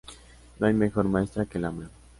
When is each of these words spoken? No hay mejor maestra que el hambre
No 0.57 0.65
hay 0.65 0.73
mejor 0.73 1.05
maestra 1.07 1.45
que 1.45 1.59
el 1.59 1.65
hambre 1.65 1.89